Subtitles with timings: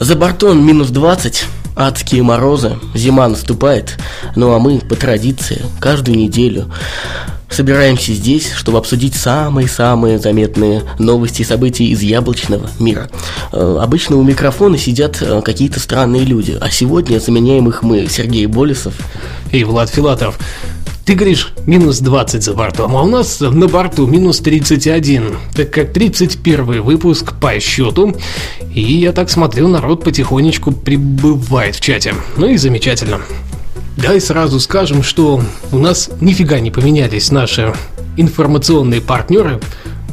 [0.00, 1.44] За бортом минус 20,
[1.74, 3.98] адские морозы, зима наступает,
[4.36, 6.66] ну а мы, по традиции, каждую неделю
[7.50, 13.10] собираемся здесь, чтобы обсудить самые-самые заметные новости и события из яблочного мира.
[13.50, 18.46] Э, обычно у микрофона сидят э, какие-то странные люди, а сегодня заменяем их мы, Сергей
[18.46, 18.94] Болесов
[19.50, 20.38] и Влад Филатов.
[21.08, 25.94] Ты говоришь, минус 20 за бортом, а у нас на борту минус 31, так как
[25.94, 28.14] 31 выпуск по счету.
[28.74, 32.14] И я так смотрю, народ потихонечку прибывает в чате.
[32.36, 33.22] Ну и замечательно.
[33.96, 35.40] Давай сразу скажем, что
[35.72, 37.72] у нас нифига не поменялись наши
[38.18, 39.60] информационные партнеры.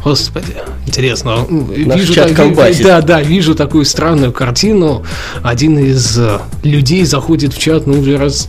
[0.01, 0.55] Господи,
[0.87, 1.45] интересно.
[1.49, 5.03] Наш вижу, чат так, да, да, вижу такую странную картину.
[5.43, 8.47] Один из э, людей заходит в чат, ну, уже раз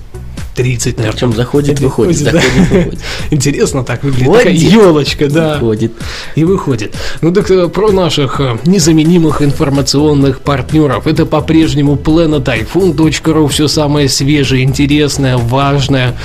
[0.57, 1.13] 30, наверное.
[1.13, 2.77] Причем заходит, выходит, выходит, заходит, да.
[2.79, 3.01] выходит.
[3.31, 4.33] Интересно так выглядит.
[4.33, 5.55] Такая елочка, да.
[5.55, 5.93] Выходит.
[6.35, 6.95] И выходит.
[7.21, 11.07] Ну так э, про наших э, незаменимых информационных партнеров.
[11.07, 13.49] Это по-прежнему planetiphone.ru.
[13.49, 16.17] Все самое свежее, интересное, важное.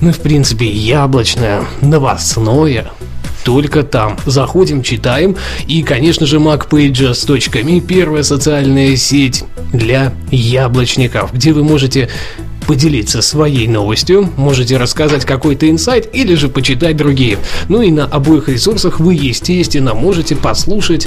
[0.00, 2.90] Ну, в принципе, яблочное, новостное
[3.44, 4.16] только там.
[4.24, 5.36] Заходим, читаем.
[5.68, 12.08] И, конечно же, macpages.me– первая социальная сеть для яблочников, где вы можете
[12.66, 17.38] поделиться своей новостью, можете рассказать какой-то инсайт или же почитать другие.
[17.68, 21.06] Ну и на обоих ресурсах вы, естественно, можете послушать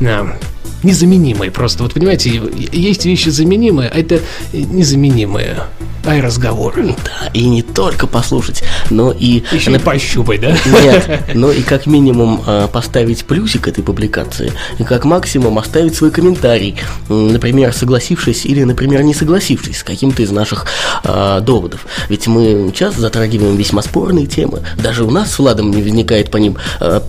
[0.00, 0.36] а,
[0.82, 1.82] незаменимые просто.
[1.82, 2.40] Вот понимаете,
[2.72, 4.20] есть вещи заменимые, а это
[4.52, 5.64] незаменимые.
[6.06, 6.94] Ай, разговоры.
[7.04, 9.42] Да, и не только послушать, но и...
[9.50, 9.80] Еще на...
[9.80, 10.56] пощупать, да?
[10.82, 16.12] Нет, но и как минимум а, поставить плюсик этой публикации, и как максимум оставить свой
[16.12, 16.76] комментарий,
[17.08, 20.66] например, согласившись или, например, не согласившись с каким-то из наших
[21.02, 21.86] э, доводов.
[22.08, 26.36] Ведь мы часто затрагиваем весьма спорные темы, даже у нас с Владом не возникает по
[26.36, 27.00] ним э,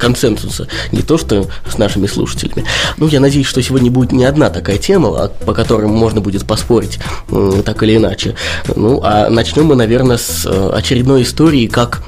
[0.00, 2.64] консенсуса, не то что с нашими слушателями.
[2.96, 6.46] Ну, я надеюсь, что сегодня будет не одна такая тема, а, по которой можно будет
[6.46, 6.98] поспорить
[7.64, 8.34] так или иначе.
[8.74, 12.02] Ну, а начнем мы, наверное, с э, очередной истории, как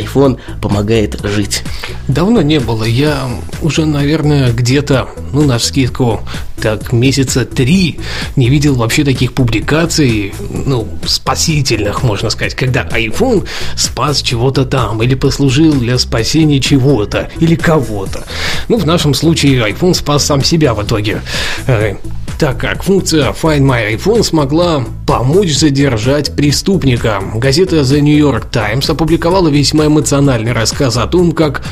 [0.00, 1.62] iPhone помогает жить.
[2.08, 2.84] Давно не было.
[2.84, 3.28] Я
[3.62, 6.20] уже, наверное, где-то, ну, на скидку,
[6.60, 8.00] так, месяца три
[8.36, 13.46] не видел вообще таких публикаций, ну, спасительных, можно сказать, когда iPhone
[13.76, 18.24] спас чего-то там, или послужил для спасения чего-то, или кого-то.
[18.68, 21.20] Ну, в нашем случае iPhone спас сам себя в итоге
[21.66, 21.96] э,
[22.38, 27.22] так как функция Find My iPhone смогла помочь задержать преступника.
[27.34, 31.62] Газета The New York Times опубликовала весьма эмоциональный рассказ о том, как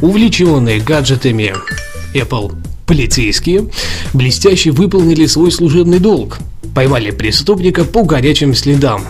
[0.00, 1.54] увлеченные гаджетами
[2.14, 2.54] Apple
[2.86, 3.68] полицейские
[4.12, 6.38] блестяще выполнили свой служебный долг.
[6.74, 9.04] Поймали преступника по горячим следам.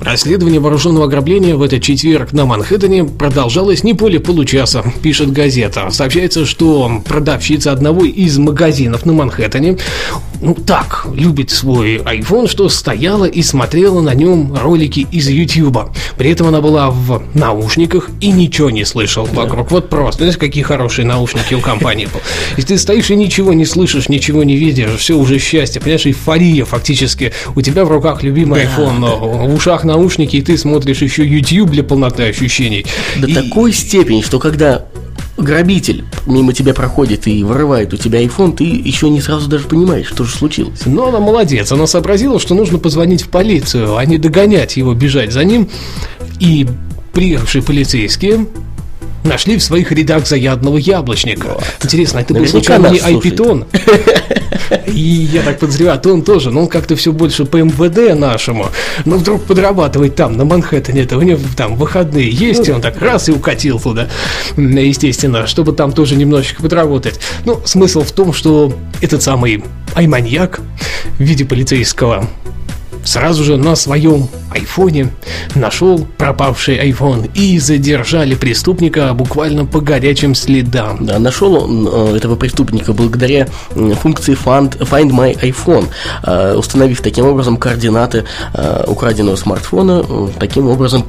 [0.00, 5.90] Расследование вооруженного ограбления в этот четверг на Манхэттене продолжалось не более получаса, пишет газета.
[5.90, 9.76] Сообщается, что продавщица одного из магазинов на Манхэттене
[10.42, 15.90] ну так, любит свой iPhone, что стояла и смотрела на нем ролики из YouTube.
[16.16, 19.70] При этом она была в наушниках и ничего не слышал вокруг.
[19.70, 22.22] Вот просто, знаешь, какие хорошие наушники у компании Apple.
[22.56, 26.49] Если ты стоишь и ничего не слышишь, ничего не видишь, все уже счастье, понимаешь, эйфория
[26.64, 27.32] фактически.
[27.54, 31.70] У тебя в руках любимый iPhone, но в ушах наушники, и ты смотришь еще YouTube
[31.70, 32.86] для полноты ощущений.
[33.18, 33.34] До и...
[33.34, 34.84] такой степени, что когда
[35.36, 40.06] грабитель мимо тебя проходит и вырывает у тебя iPhone, ты еще не сразу даже понимаешь,
[40.08, 40.80] что же случилось.
[40.86, 45.32] Но она молодец, она сообразила, что нужно позвонить в полицию, а не догонять его, бежать
[45.32, 45.68] за ним.
[46.38, 46.66] И
[47.12, 48.46] приехавшие полицейские
[49.24, 51.54] нашли в своих рядах заядного яблочника.
[51.54, 51.64] Вот.
[51.82, 53.66] Интересно, это был случайно не Айпитон?
[54.86, 58.66] И я так подозреваю, то он тоже, но он как-то все больше по МВД нашему,
[59.04, 63.00] но вдруг подрабатывает там, на Манхэттене, это у него там выходные есть, и он так
[63.00, 64.08] раз и укатил туда,
[64.56, 67.20] естественно, чтобы там тоже немножечко подработать.
[67.44, 69.64] Ну, смысл в том, что этот самый
[69.94, 70.60] айманьяк
[71.18, 72.28] в виде полицейского
[73.04, 75.10] сразу же на своем айфоне
[75.54, 81.06] нашел пропавший iPhone и задержали преступника буквально по горячим следам.
[81.06, 85.86] Да, нашел он э, этого преступника благодаря функции Find, Find My iPhone,
[86.24, 88.24] э, установив таким образом координаты
[88.54, 90.04] э, украденного смартфона,
[90.38, 91.04] таким образом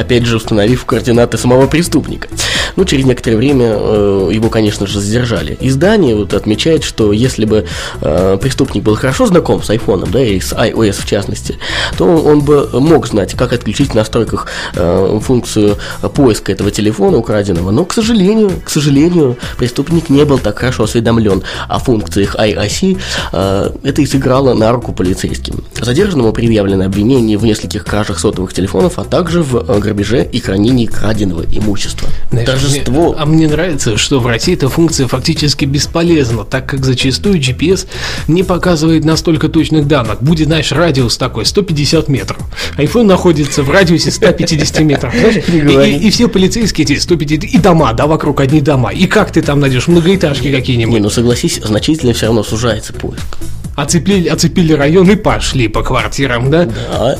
[0.00, 2.28] опять же установив координаты самого преступника.
[2.76, 5.56] Ну, через некоторое время э, его, конечно же, задержали.
[5.60, 7.66] Издание вот отмечает, что если бы
[8.00, 11.58] э, преступник был хорошо знаком с айфоном, да, и с iOS в частности,
[11.98, 15.76] то он бы мог знать, как отключить в настройках э, функцию
[16.14, 17.70] поиска этого телефона украденного.
[17.70, 22.98] Но, к сожалению, к сожалению, преступник не был так хорошо осведомлен о функциях iOS.
[23.32, 25.64] Э, это и сыграло на руку полицейским.
[25.80, 30.86] Задержанному предъявлено обвинение в нескольких кражах сотовых телефонов, а также в э, грабеже и хранении
[30.86, 32.08] краденого имущества.
[32.30, 33.12] Знаешь, Торжество.
[33.12, 37.88] Мне, а мне нравится, что в России эта функция фактически бесполезна, так как зачастую GPS
[38.28, 40.22] не показывает настолько точных данных.
[40.22, 42.38] Будет, знаешь, радиус такой, 150 метров.
[42.76, 45.14] iPhone находится в радиусе 150 метров.
[45.50, 48.92] И, и, и все полицейские эти 150, и дома, да, вокруг одни дома.
[48.92, 50.94] И как ты там найдешь многоэтажки какие-нибудь?
[50.94, 53.38] Не, ну согласись, значительно все равно сужается поиск.
[53.76, 56.66] Оцепили, оцепили район и пошли по квартирам, да?
[56.66, 57.18] Да.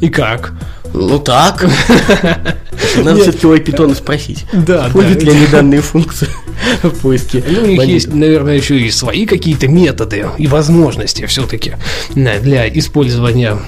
[0.00, 0.52] И как?
[0.94, 1.68] Ну так.
[2.96, 4.44] Надо все-таки у Python спросить.
[4.52, 6.28] Да, Пользуют ли они данные функции
[6.82, 7.42] в поиске?
[7.46, 11.74] Ну, у них есть, наверное, еще и свои какие-то методы и возможности все-таки
[12.14, 13.58] для использования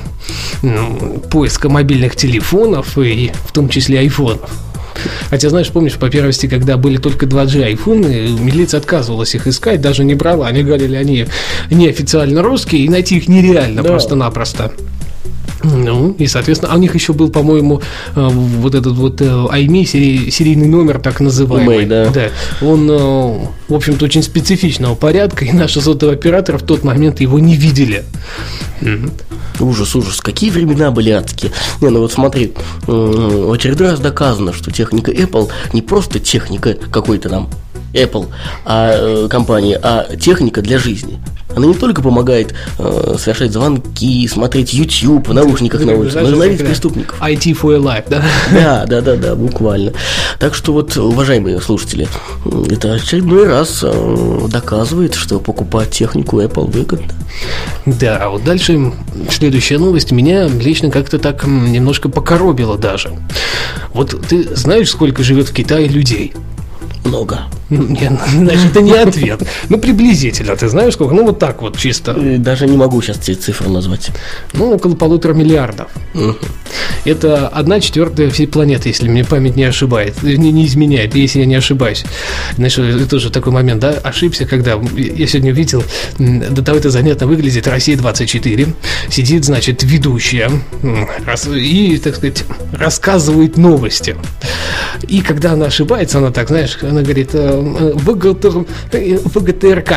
[1.31, 4.51] поиска мобильных телефонов и в том числе айфонов.
[5.31, 10.05] Хотя, знаешь, помнишь, по первости, когда были только 2G айфоны, милиция отказывалась их искать, даже
[10.05, 10.47] не брала.
[10.47, 11.27] Они говорили, они
[11.71, 13.89] неофициально русские, и найти их нереально да.
[13.89, 14.73] просто-напросто.
[15.63, 17.83] Ну, и, соответственно, а у них еще был, по-моему,
[18.15, 21.85] э, вот этот вот IMEI, сери, серийный номер, так называемый.
[21.85, 22.11] IMEI, да.
[22.11, 22.67] да.
[22.67, 27.39] Он, э, в общем-то, очень специфичного порядка, и наши сотовые операторы в тот момент его
[27.39, 28.05] не видели.
[29.59, 30.21] Ужас, ужас.
[30.21, 31.53] Какие времена были адские.
[31.83, 32.55] Не, ну вот смотри,
[32.87, 37.51] в очередной раз доказано, что техника Apple не просто техника какой-то там
[37.93, 38.29] Apple
[38.65, 41.19] а, э, компании, а техника для жизни.
[41.55, 46.35] Она не только помогает э, совершать звонки, смотреть YouTube в наушниках на улице, но и
[46.35, 47.21] ловить преступников.
[47.21, 48.23] IT for your life, да?
[48.53, 49.93] Да, да, да, да, буквально.
[50.39, 52.07] Так что вот, уважаемые слушатели,
[52.71, 57.13] это очередной раз э, доказывает, что покупать технику Apple выгодно.
[57.85, 58.93] Да, а вот дальше
[59.31, 63.11] следующая новость меня лично как-то так немножко покоробила даже.
[63.93, 66.33] Вот ты знаешь, сколько живет в Китае людей?
[67.05, 67.41] Много.
[67.71, 69.43] Нет, значит, это не ответ.
[69.69, 71.15] Ну, приблизительно, ты знаешь сколько?
[71.15, 72.13] Ну, вот так вот чисто.
[72.13, 74.11] Э, даже не могу сейчас эти цифры назвать.
[74.53, 75.89] Ну, около полутора миллиардов.
[76.15, 76.37] Угу.
[77.05, 81.47] Это одна четвертая всей планеты, если мне память не ошибает, не, не изменяет, если я
[81.47, 82.05] не ошибаюсь.
[82.57, 85.83] Знаешь, это тоже такой момент, да, ошибся, когда я сегодня видел,
[86.19, 88.75] до того это занятно выглядит, Россия-24,
[89.09, 90.51] сидит, значит, ведущая
[91.55, 94.17] и, так сказать, рассказывает новости.
[95.09, 99.93] И когда она ошибается, она так, знаешь, она говорит, э, ВГТРК.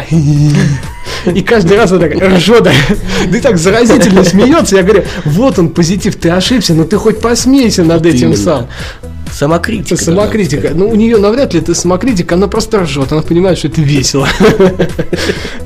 [1.33, 4.75] И каждый раз она так ржет, да и так заразительно смеется.
[4.75, 8.67] Я говорю, вот он позитив, ты ошибся, но ты хоть посмейся над этим сам.
[9.33, 10.01] Самокритика.
[10.01, 10.71] Самокритика.
[10.73, 14.27] Ну, у нее навряд ли это самокритика, она просто ржет, она понимает, что это весело.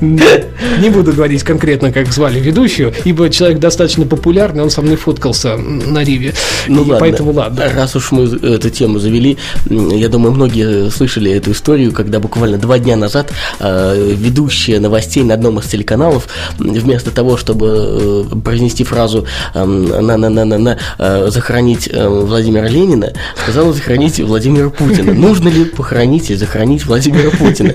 [0.00, 5.56] Не буду говорить конкретно, как звали ведущую, ибо человек достаточно популярный, он со мной фоткался
[5.56, 6.34] на Риве.
[6.66, 7.70] Ну ладно, поэтому ладно.
[7.74, 9.36] Раз уж мы эту тему завели,
[9.68, 15.34] я думаю, многие слышали эту историю, когда буквально два дня назад э, ведущая новостей на
[15.34, 16.28] одном из телеканалов,
[16.58, 23.12] вместо того, чтобы э, произнести фразу на-на-на-на-на э, захоронить Владимира Ленина,
[23.42, 25.12] сказала сказала захоронить Владимира Путина.
[25.12, 27.74] Нужно ли похоронить и захоронить Владимира Путина?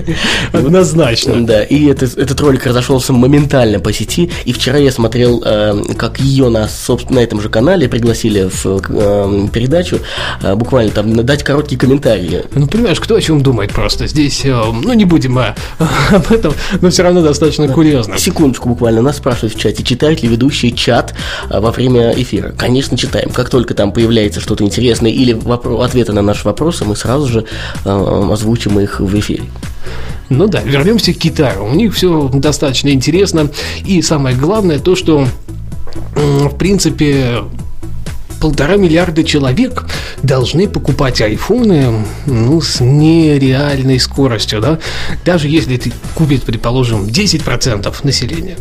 [0.52, 1.46] Однозначно.
[1.46, 6.20] Да, и этот, этот ролик разошелся моментально по сети, и вчера я смотрел, э, как
[6.20, 9.98] ее на, собственно, на этом же канале пригласили в э, передачу,
[10.42, 12.44] э, буквально там дать короткие комментарии.
[12.54, 14.06] Ну, понимаешь, кто о чем думает просто.
[14.06, 15.38] Здесь, ну, не будем
[15.78, 18.16] об этом, но все равно достаточно курьезно.
[18.16, 21.14] Секундочку буквально, нас спрашивают в чате, читают ли ведущие чат
[21.50, 22.54] во время эфира.
[22.56, 23.28] Конечно, читаем.
[23.28, 27.44] Как только там появляется что-то интересное или вопрос ответы на наши вопросы, мы сразу же
[27.84, 29.44] э, озвучим их в эфире.
[30.28, 31.66] Ну да, вернемся к Китаю.
[31.66, 33.50] У них все достаточно интересно.
[33.84, 35.26] И самое главное то, что
[36.14, 37.42] в принципе
[38.44, 39.86] полтора миллиарда человек
[40.22, 44.78] должны покупать айфоны ну, с нереальной скоростью, да?
[45.24, 48.58] Даже если ты купит, предположим, 10% населения,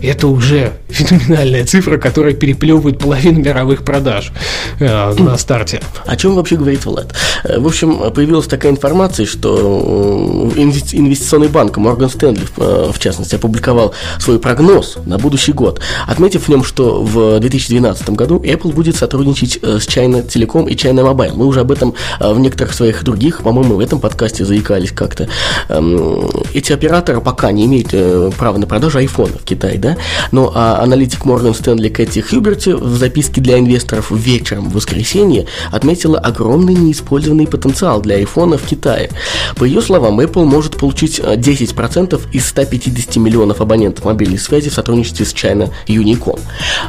[0.00, 4.32] это уже феноменальная цифра, которая переплевывает половину мировых продаж
[4.80, 5.82] э, на старте.
[6.06, 7.14] О чем вообще говорит Влад?
[7.44, 13.92] Э, в общем, появилась такая информация, что э, инвестиционный банк Морган Стэнли, в частности, опубликовал
[14.18, 19.25] свой прогноз на будущий год, отметив в нем, что в 2012 году Apple будет сотрудничать
[19.26, 21.32] сотрудничать э, с China Telecom и China Mobile.
[21.34, 25.28] Мы уже об этом э, в некоторых своих других, по-моему, в этом подкасте заикались как-то.
[25.68, 29.96] Эм, эти операторы пока не имеют э, права на продажу айфона в Китае, да?
[30.32, 36.18] Но а аналитик Морган Стэнли Кэти Хьюберти в записке для инвесторов вечером в воскресенье отметила
[36.18, 39.10] огромный неиспользованный потенциал для айфона в Китае.
[39.56, 45.26] По ее словам, Apple может получить 10% из 150 миллионов абонентов мобильной связи в сотрудничестве
[45.26, 46.40] с China Unicom.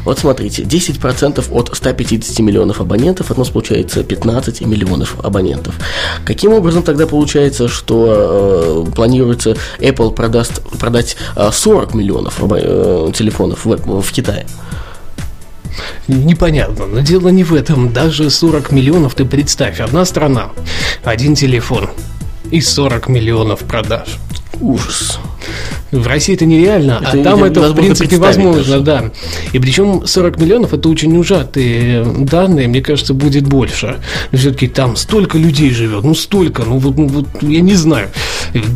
[0.04, 5.76] Вот смотрите, 10% от 150 миллионов абонентов, от нас получается 15 миллионов абонентов.
[6.26, 13.66] Каким образом тогда получается, что э, планируется Apple продаст, продать 40 э, миллионов э, телефонов
[13.66, 14.46] в, в Китае?
[16.08, 17.92] Непонятно, но дело не в этом.
[17.94, 20.50] Даже 40 миллионов, ты представь, одна страна,
[21.04, 21.90] один телефон
[22.52, 24.18] и 40 миллионов продаж.
[24.60, 25.20] Ужас.
[25.92, 29.12] В России это нереально, это а там это в принципе возможно, да.
[29.54, 33.98] И причем 40 миллионов это очень ужатые данные, мне кажется, будет больше.
[34.34, 38.10] Все-таки там столько людей живет, ну столько, ну вот, ну вот я не знаю.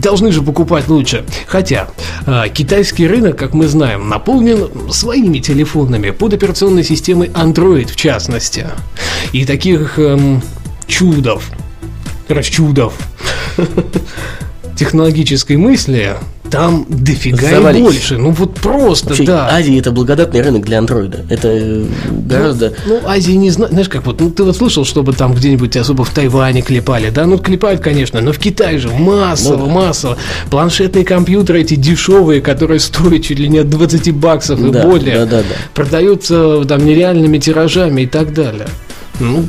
[0.01, 1.25] Должны же покупать лучше.
[1.47, 1.89] Хотя
[2.25, 8.67] э, китайский рынок, как мы знаем, наполнен своими телефонами под операционной системой Android в частности.
[9.33, 10.41] И таких эм,
[10.87, 11.49] чудов,
[12.27, 12.93] короче, чудов
[14.75, 16.15] технологической мысли
[16.51, 17.79] там дофига Завались.
[17.79, 18.17] и больше.
[18.17, 19.47] Ну вот просто, Вообще, да.
[19.49, 21.25] Азия это благодатный рынок для андроида.
[21.29, 21.87] Это ну,
[22.25, 22.73] гораздо.
[22.85, 25.75] Ну, ну Азия не знаю, знаешь, как вот, ну ты вот слышал, чтобы там где-нибудь
[25.77, 27.25] особо в Тайване клепали, да?
[27.25, 29.73] Ну клепают, конечно, но в Китае же массово, ну, да.
[29.73, 30.17] массово.
[30.49, 35.19] Планшетные компьютеры эти дешевые, которые стоят чуть ли не от 20 баксов и да, более,
[35.19, 35.55] да, да, да.
[35.73, 38.67] продаются там нереальными тиражами и так далее.
[39.19, 39.45] Ну,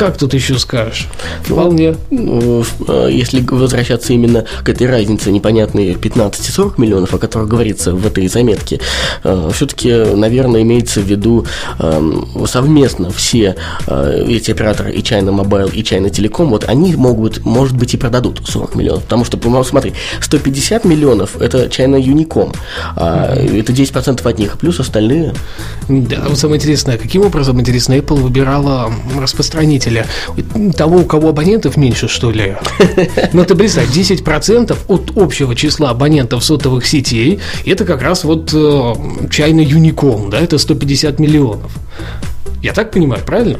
[0.00, 1.08] как тут еще скажешь?
[1.44, 1.94] Вполне.
[2.08, 8.06] Ну, э, если возвращаться именно к этой разнице непонятные 15-40 миллионов, о которых говорится в
[8.06, 8.80] этой заметке,
[9.24, 11.44] э, все-таки, наверное, имеется в виду
[11.78, 17.44] эм, совместно все э, эти операторы и China Mobile, и China Telecom, вот они могут,
[17.44, 19.02] может быть, и продадут 40 миллионов.
[19.02, 19.92] Потому что, смотри,
[20.22, 22.56] 150 миллионов– это China Unicom,
[22.96, 25.34] а это 10% от них, плюс остальные.
[25.90, 28.90] Да, вот самое интересное, каким образом, интересно, Apple выбирала
[29.20, 32.56] распространителя потребителя, того, у кого абонентов меньше, что ли.
[33.32, 38.94] Но ты представь, 10% от общего числа абонентов сотовых сетей, это как раз вот э,
[39.30, 41.72] чайный Unicom, да, это 150 миллионов.
[42.62, 43.58] Я так понимаю, правильно?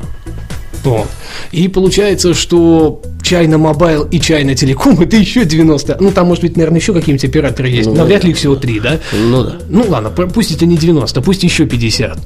[0.84, 1.08] Вот.
[1.52, 5.98] И получается, что China Mobile и China Telecom это еще 90.
[6.00, 7.88] Ну, там, может быть, наверное, еще какие-нибудь операторы есть.
[7.88, 8.98] Ну, но вряд ли их всего 3, да?
[9.12, 9.58] Ну да.
[9.68, 12.18] Ну ладно, пусть это не 90, пусть еще 50.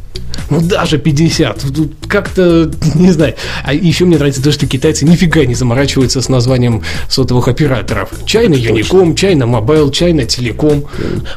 [0.51, 1.65] Ну, даже 50.
[2.09, 3.35] Как-то, не знаю.
[3.65, 8.11] А еще мне нравится то, что китайцы нифига не заморачиваются с названием сотовых операторов.
[8.25, 10.87] China Unicom, China Mobile, China Telecom.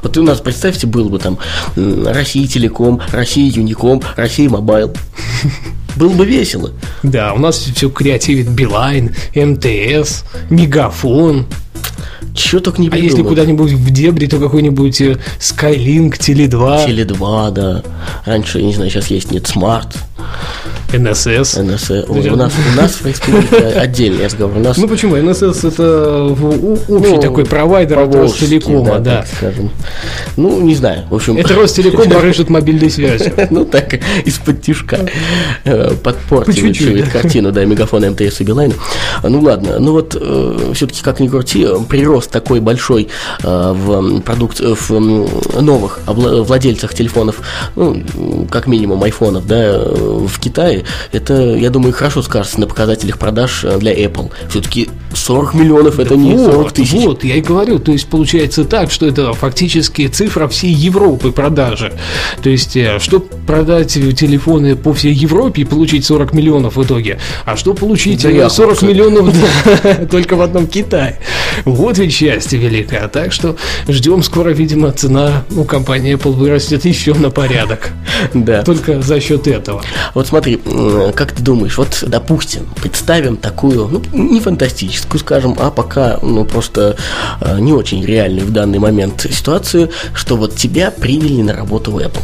[0.03, 1.39] Вот у нас, представьте, был бы там
[1.75, 4.95] Россия Телеком, Россия Unicom, Россия Mobile.
[5.97, 6.71] Было бы весело.
[7.03, 11.47] Да, у нас все креативит Билайн, МТС, Мегафон.
[12.33, 13.09] Чего только не придумал.
[13.09, 16.87] А если куда-нибудь в дебри, то какой-нибудь э, Skylink, Теле2.
[16.87, 17.83] Теле2, да.
[18.25, 19.95] Раньше, не знаю, сейчас есть нет Smart.
[20.93, 21.57] НСС.
[21.57, 21.91] НСС.
[22.07, 24.57] У, у, нас, у нас в республике отдельный разговор.
[24.57, 24.77] У нас...
[24.77, 25.17] Ну почему?
[25.17, 29.21] НСС это общий ну, такой провайдер от Ростелекома, да.
[29.21, 29.71] Так скажем.
[30.37, 31.03] Ну, не знаю.
[31.09, 31.37] В общем...
[31.37, 33.33] Это Ростелеком барыжит мобильной связью.
[33.49, 33.93] Ну, так,
[34.25, 35.09] из-под тишка
[35.63, 38.73] э, подпортивает картину, да, мегафон МТС и Билайн.
[39.23, 39.79] Ну, ладно.
[39.79, 43.07] Ну, вот, э, все-таки, как ни крути, прирост такой большой
[43.41, 44.99] э, в продукт, в
[45.61, 47.41] новых владельцах телефонов,
[47.75, 50.76] ну, как минимум айфонов, да, в Китае,
[51.11, 54.31] это, я думаю, хорошо скажется на показателях продаж э, для Apple.
[54.49, 56.93] Все-таки 40 миллионов это да не 40 тысяч.
[56.93, 61.93] Вот, я и говорю, то есть получается так, что это фактически цифра всей Европы продажи.
[62.41, 67.19] То есть, э, что продать телефоны по всей Европе и получить 40 миллионов в итоге,
[67.45, 69.33] а что получить да 40 миллионов
[70.11, 71.19] только в одном Китае.
[71.65, 73.07] Вот ведь счастье великое.
[73.07, 73.55] Так что
[73.87, 77.89] ждем скоро, видимо, цена у компании Apple вырастет еще на порядок.
[78.33, 78.63] Да.
[78.63, 79.83] Только за счет этого.
[80.13, 80.59] Вот смотри,
[81.15, 86.97] как ты думаешь, вот, допустим, представим такую, ну, не фантастическую, скажем, а пока, ну, просто
[87.41, 91.97] э, не очень реальную в данный момент ситуацию, что вот тебя приняли на работу в
[91.97, 92.21] Apple.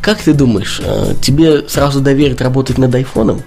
[0.00, 3.42] Как ты думаешь, э, тебе сразу доверят работать над айфоном?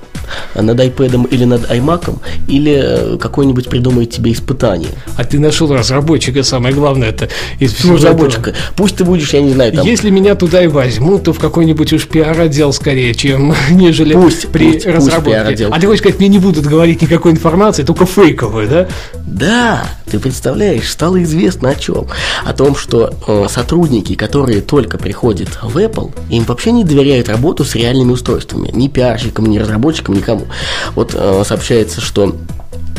[0.55, 2.17] Над iPad или над iMac,
[2.47, 4.91] или какое-нибудь придумает тебе испытание.
[5.17, 8.51] А ты нашел разработчика, самое главное, это из всего разработчика.
[8.51, 8.63] Этого.
[8.75, 9.85] Пусть ты будешь, я не знаю, там...
[9.85, 14.73] Если меня туда и возьмут, то в какой-нибудь уж пиар-отдел скорее, чем нежели пусть, при
[14.73, 15.65] пусть, разработке.
[15.65, 18.87] Пусть а ты хочешь сказать, мне не будут говорить никакой информации, только фейковую, да?
[19.15, 22.07] Да, ты представляешь, стало известно о чем?
[22.43, 27.63] О том, что э, сотрудники, которые только приходят в Apple, им вообще не доверяют работу
[27.63, 28.69] с реальными устройствами.
[28.73, 30.47] Ни пиарщикам, ни разработчикам, никому.
[30.95, 32.35] Вот э, сообщается, что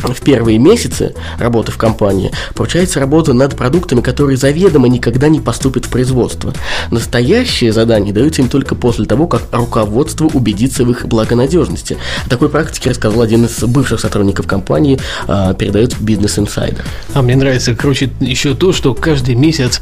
[0.03, 5.85] в первые месяцы работы в компании поручается работа над продуктами, которые заведомо никогда не поступят
[5.85, 6.53] в производство.
[6.89, 11.97] Настоящие задания даются им только после того, как руководство убедится в их благонадежности.
[12.25, 16.81] О такой практике рассказал один из бывших сотрудников компании, а, передает Business Insider.
[17.13, 19.81] А мне нравится, короче, еще то, что каждый месяц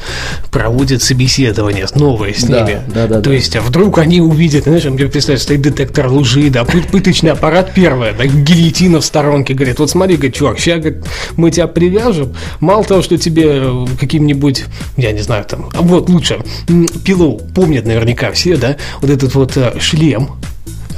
[0.51, 2.81] проводят собеседование новое с да, ними.
[2.87, 3.33] Да, да, то да.
[3.33, 8.13] есть, а вдруг они увидят, знаешь, мне представляешь, стоит детектор лжи, да, пыточный аппарат первое,
[8.13, 11.05] да, гильотина в сторонке, говорит, вот смотри, смотри, говорит, чувак, сейчас говорит,
[11.37, 12.33] мы тебя привяжем.
[12.59, 14.65] Мало того, что тебе э, каким-нибудь,
[14.97, 16.39] я не знаю, там, вот лучше,
[17.05, 20.31] пилу помнят наверняка все, да, вот этот вот э, шлем,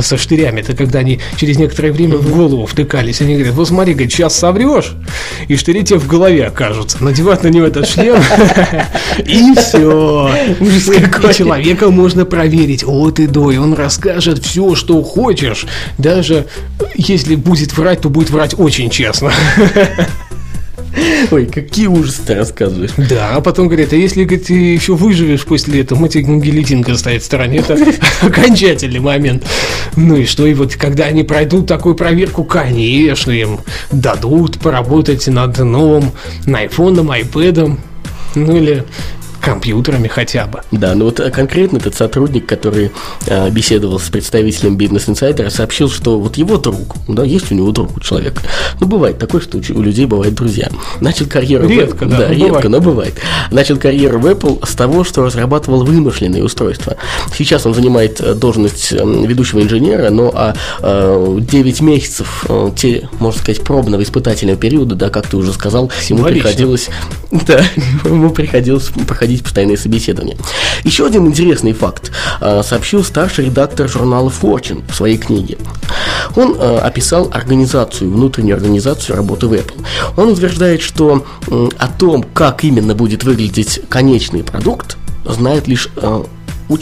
[0.01, 3.21] со штырями, это когда они через некоторое время в голову втыкались.
[3.21, 4.93] Они говорят, вот смотри, говорит, сейчас соврешь,
[5.47, 7.03] и штыри тебе в голове окажутся.
[7.03, 8.21] Надевать на него этот шлем,
[9.19, 10.31] и все.
[10.59, 15.65] И человека можно проверить от и до, и он расскажет все, что хочешь.
[15.97, 16.45] Даже
[16.95, 19.31] если будет врать, то будет врать очень честно.
[21.31, 22.91] Ой, какие ужасы ты рассказываешь.
[22.97, 26.95] Да, а потом говорит, а если говорит, ты еще выживешь после этого, мы тебе гильотинка
[26.95, 27.77] стоит в стороне, это
[28.21, 29.45] окончательный момент.
[29.95, 33.59] Ну и что, и вот когда они пройдут такую проверку, конечно, им
[33.91, 36.11] дадут поработать над новым
[36.45, 37.79] айфоном, айпэдом,
[38.35, 38.83] ну или
[39.41, 40.61] компьютерами хотя бы.
[40.71, 42.91] Да, ну вот э, конкретно этот сотрудник, который
[43.25, 47.71] э, беседовал с представителем Business Insider, сообщил, что вот его друг, да, есть у него
[47.71, 48.41] друг у человека.
[48.79, 50.69] Ну, бывает такое, что у людей бывают друзья.
[50.99, 52.09] Начал карьеру редко, в...
[52.09, 52.69] да, да но редко, бывает.
[52.69, 53.13] но бывает.
[53.49, 56.95] Начал карьеру в Apple с того, что разрабатывал вымышленные устройства.
[57.35, 62.45] Сейчас он занимает э, должность эм, ведущего инженера, но а 9 месяцев,
[62.75, 66.89] те, можно сказать, пробного испытательного периода, да, как ты уже сказал, ему приходилось,
[67.31, 67.63] да,
[68.05, 70.37] ему приходилось проходить проводить постоянные собеседования.
[70.83, 75.57] Еще один интересный факт а, сообщил старший редактор журнала Fortune в своей книге.
[76.35, 79.83] Он а, описал организацию, внутреннюю организацию работы в Apple.
[80.17, 81.25] Он утверждает, что
[81.77, 86.25] о том, как именно будет выглядеть конечный продукт, знает лишь а,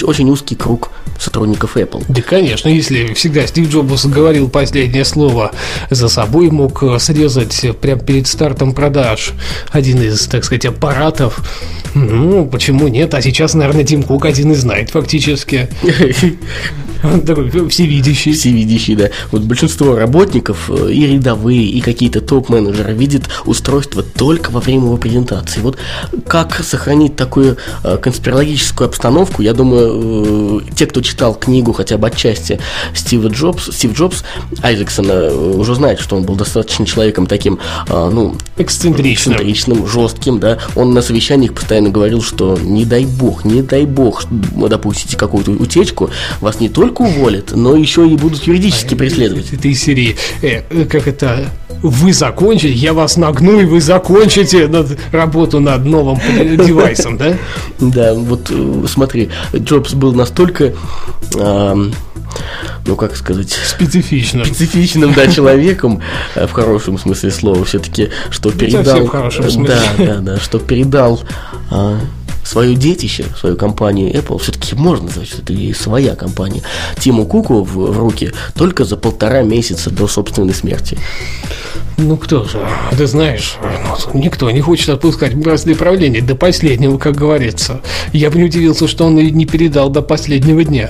[0.03, 2.03] очень узкий круг сотрудников Apple.
[2.07, 5.51] Да, конечно, если всегда Стив Джобс говорил последнее слово
[5.89, 9.33] за собой, мог срезать прямо перед стартом продаж
[9.71, 11.41] один из, так сказать, аппаратов,
[11.93, 13.13] ну, почему нет?
[13.13, 15.69] А сейчас, наверное, Тим Кук один и знает фактически.
[17.01, 18.33] Такой всевидящий.
[18.33, 19.09] Всевидящий, да.
[19.31, 24.97] Вот большинство работников, э, и рядовые, и какие-то топ-менеджеры видят устройство только во время его
[24.97, 25.61] презентации.
[25.61, 25.77] Вот
[26.27, 32.07] как сохранить такую э, конспирологическую обстановку, я думаю, э, те, кто читал книгу хотя бы
[32.07, 32.59] отчасти
[32.93, 34.23] Стива Джобс, Стив Джобс
[34.61, 40.59] Айзексона уже знает, что он был достаточно человеком таким, ну, эксцентричным, эксцентричным жестким, да.
[40.75, 46.09] Он на совещаниях постоянно говорил, что не дай бог, не дай бог, допустите какую-то утечку,
[46.41, 49.53] вас не только только уволят, но еще и будут юридически преследовать.
[49.53, 51.49] Это из серии, э, э, как это,
[51.83, 56.19] вы закончите, я вас нагну, и вы закончите над, работу над новым
[56.65, 57.37] девайсом, да?
[57.79, 60.73] Да, вот э, смотри, Джобс был настолько
[62.85, 66.01] ну как сказать, специфичным, специфичным, да, человеком
[66.35, 69.07] э, в хорошем смысле слова, все-таки, что передал,
[69.65, 71.21] да, да, да, что передал
[71.71, 71.99] а,
[72.49, 76.63] свое детище, свою компанию Apple, все-таки можно назвать, что это и своя компания,
[76.99, 80.97] Тиму Куку в, в руки только за полтора месяца до собственной смерти.
[81.97, 82.59] Ну кто же,
[82.97, 83.57] ты знаешь,
[84.13, 87.81] ну, никто не хочет отпускать бразды правления до последнего, как говорится.
[88.13, 90.89] Я бы не удивился, что он не передал до последнего дня.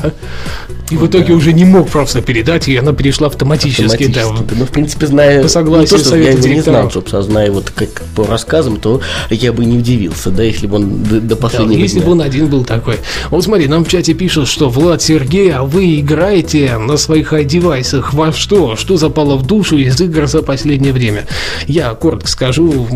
[0.89, 1.33] И ну, в итоге да.
[1.33, 3.83] уже не мог просто передать, и она перешла автоматически.
[3.83, 4.55] автоматически да.
[4.55, 5.41] Ну, в принципе, зная...
[5.41, 8.77] По согласию не то, совета я его не знал, собственно, зная вот как по рассказам,
[8.77, 12.11] то я бы не удивился, да, если бы он до, до последнего да, если бы
[12.11, 12.97] он один был такой.
[13.29, 18.13] Вот смотри, нам в чате пишут, что Влад Сергей, а вы играете на своих девайсах
[18.13, 18.75] во что?
[18.75, 21.25] Что запало в душу из игр за последнее время?
[21.67, 22.87] Я коротко скажу,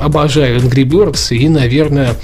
[0.00, 2.16] обожаю Angry Birds и, наверное,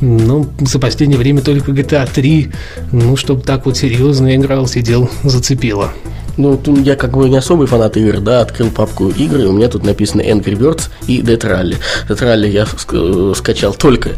[0.00, 2.48] ну, за последнее время только GTA 3,
[2.92, 5.92] ну, чтобы так вот серьезно играл, сидел, зацепило.
[6.38, 9.84] Ну, я как бы не особый фанат игр, да, открыл папку игры, у меня тут
[9.84, 11.76] написано Angry Birds и Dead Rally.
[12.08, 14.10] Dead Rally я э, скачал только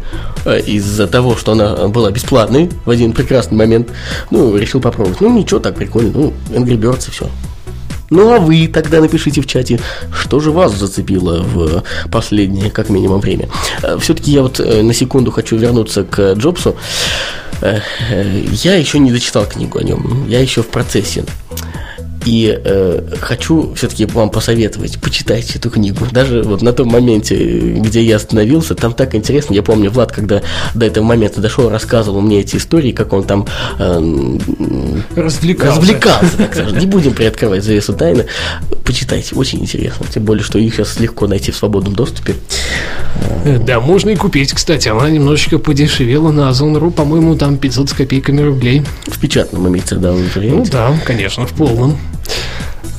[0.45, 3.89] э, из-за того, что она была бесплатной в один прекрасный момент.
[4.29, 5.19] Ну, решил попробовать.
[5.19, 6.11] Ну, ничего, так прикольно.
[6.13, 7.27] Ну, Angry Birds и все.
[8.11, 9.79] Ну а вы тогда напишите в чате,
[10.13, 13.49] что же вас зацепило в последнее, как минимум, время.
[13.81, 16.75] Э, Все-таки я вот на секунду хочу вернуться к Джобсу.
[17.61, 21.25] Я еще не дочитал книгу о нем, я еще в процессе.
[22.25, 26.05] И э, хочу все-таки вам посоветовать, почитайте эту книгу.
[26.11, 29.53] Даже вот на том моменте, где я остановился, там так интересно.
[29.53, 30.41] Я помню, Влад, когда
[30.75, 33.47] до этого момента дошел, рассказывал мне эти истории, как он там
[33.79, 34.37] э,
[35.15, 35.77] развлекался.
[35.79, 36.77] развлекался так скажем.
[36.77, 38.25] Не будем приоткрывать завесу тайны.
[38.85, 40.05] Почитайте, очень интересно.
[40.13, 42.35] Тем более, что их сейчас легко найти в свободном доступе.
[43.45, 44.89] Э, Да, можно и купить, кстати.
[44.89, 48.83] Она немножечко подешевела на Озон.ру, по-моему, там 500 с копейками рублей.
[49.07, 50.71] В печатном имеется, да, Ну варианте.
[50.71, 51.97] да, конечно, в полном.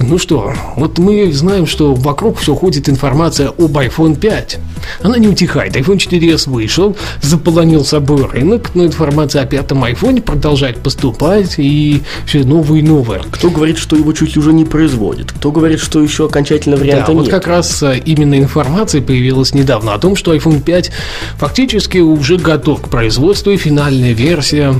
[0.00, 4.58] Ну что, вот мы знаем, что вокруг все ходит информация об iPhone 5.
[5.02, 5.76] Она не утихает.
[5.76, 12.42] iPhone 4s вышел, заполонил собой рынок, но информация о пятом iPhone продолжает поступать, и все
[12.42, 13.22] новые и новые.
[13.30, 15.30] Кто говорит, что его чуть ли уже не производит?
[15.32, 17.30] Кто говорит, что еще окончательно Да, варианта вот нет?
[17.30, 20.90] как раз а, именно информация появилась недавно о том, что iPhone 5
[21.36, 24.74] фактически уже готов к производству, и финальная версия,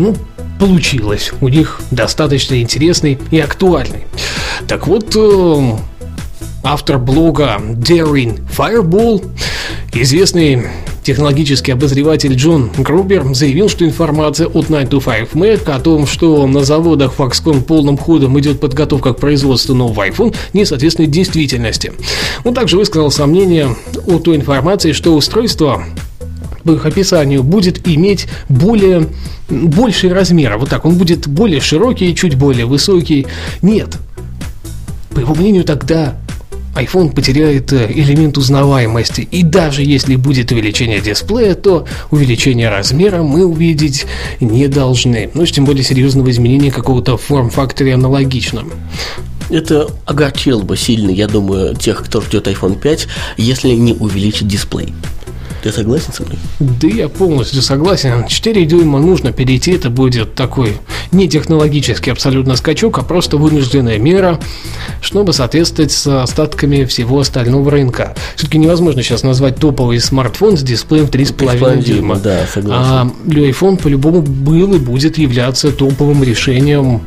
[0.00, 0.16] ну,
[0.58, 4.06] получилась у них достаточно интересной и актуальной.
[4.66, 5.76] Так вот, э,
[6.64, 9.24] автор блога Daring Fireball,
[9.92, 10.66] известный
[11.02, 17.14] технологический обозреватель Джон Грубер заявил, что информация от 9to5 Mac о том, что на заводах
[17.18, 21.92] Foxconn полным ходом идет подготовка к производству нового iPhone, не соответствует действительности.
[22.44, 23.74] Он также высказал сомнение
[24.06, 25.84] о той информации, что устройство
[26.64, 29.08] по их описанию будет иметь более
[29.48, 30.56] больший размер.
[30.58, 33.26] Вот так, он будет более широкий, чуть более высокий.
[33.62, 33.98] Нет.
[35.14, 36.16] По его мнению, тогда
[36.74, 39.22] iPhone потеряет э, элемент узнаваемости.
[39.22, 44.06] И даже если будет увеличение дисплея, то увеличение размера мы увидеть
[44.40, 45.30] не должны.
[45.34, 48.64] Ну, тем более серьезного изменения какого-то форм-факторе аналогично.
[49.50, 54.94] Это огорчило бы сильно, я думаю, тех, кто ждет iPhone 5, если не увеличить дисплей.
[55.62, 56.38] Ты согласен со мной?
[56.58, 58.26] Да я полностью согласен.
[58.26, 60.78] 4 дюйма нужно перейти, это будет такой
[61.12, 64.38] не технологический абсолютно скачок, а просто вынужденная мера,
[65.02, 68.14] чтобы соответствовать с остатками всего остального рынка.
[68.36, 72.16] Все-таки невозможно сейчас назвать топовый смартфон с дисплеем 3,5 3,5 дюйма.
[72.16, 72.82] да, согласен.
[72.82, 77.02] А iPhone по-любому был и будет являться топовым решением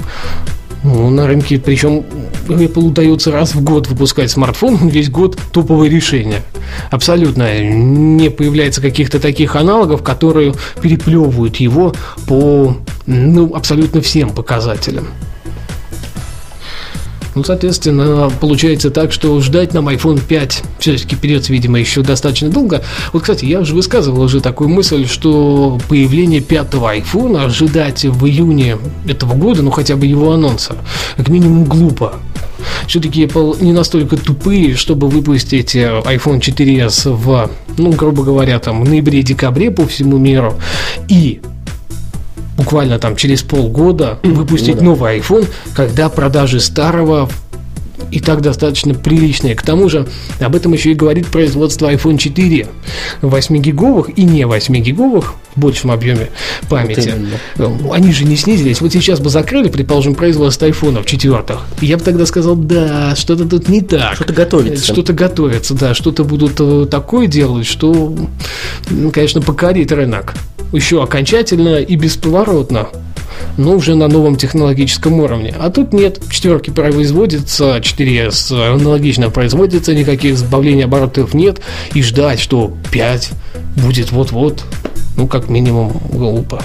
[0.83, 2.05] на рынке, причем
[2.47, 6.41] Apple удается раз в год выпускать смартфон, весь год топовое решение.
[6.91, 11.93] Абсолютно не появляется каких-то таких аналогов, которые переплевывают его
[12.27, 15.07] по ну, абсолютно всем показателям.
[17.35, 22.83] Ну, соответственно, получается так, что ждать нам iPhone 5 все-таки придется, видимо, еще достаточно долго.
[23.11, 28.77] Вот, кстати, я уже высказывал уже такую мысль, что появление пятого iPhone ожидать в июне
[29.07, 30.75] этого года, ну хотя бы его анонса,
[31.17, 32.19] как минимум глупо.
[32.87, 38.83] Все-таки Apple не настолько тупые, чтобы выпустить э, iPhone 4s в, ну, грубо говоря, там,
[38.83, 40.55] ноябре-декабре по всему миру.
[41.07, 41.41] И
[42.57, 44.85] буквально там через полгода выпустить ну да.
[44.85, 47.29] новый iPhone, когда продажи старого
[48.11, 49.55] и так достаточно приличные.
[49.55, 50.07] К тому же
[50.39, 52.67] об этом еще и говорит производство iPhone 4
[53.21, 56.29] 8-гиговых и не 8-гиговых в большем объеме
[56.69, 57.13] памяти.
[57.57, 57.93] именно.
[57.93, 58.81] Они же не снизились.
[58.81, 61.61] Вот сейчас бы закрыли, предположим, производство айфонов четвертых.
[61.81, 64.15] И я бы тогда сказал, да, что-то тут не так.
[64.15, 64.85] Что-то готовится.
[64.85, 65.93] Что-то готовится, да.
[65.93, 68.15] Что-то будут э, такое делать, что,
[69.11, 70.33] конечно, покорит рынок.
[70.73, 72.89] Еще окончательно и бесповоротно.
[73.57, 75.55] Но уже на новом технологическом уровне.
[75.57, 76.19] А тут нет.
[76.29, 81.61] Четверки производятся, 4S аналогично производится, никаких сбавлений оборотов нет.
[81.93, 83.31] И ждать, что 5
[83.77, 84.63] будет вот-вот,
[85.15, 86.61] ну, как минимум, глупо.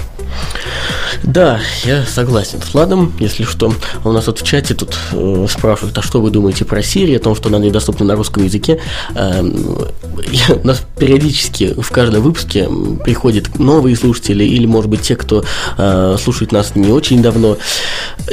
[1.23, 3.73] Да, я согласен с Владом, если что.
[4.03, 7.19] У нас вот в чате тут э, спрашивают, а что вы думаете про Siri, о
[7.19, 8.79] том, что она недоступна на русском языке.
[9.15, 9.87] Эм,
[10.31, 12.67] я- у нас периодически в каждом выпуске
[13.03, 15.43] приходят новые слушатели, или, может быть, те, кто
[15.77, 17.57] э, слушает нас не очень давно.